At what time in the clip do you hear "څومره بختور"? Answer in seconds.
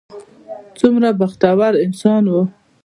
0.79-1.73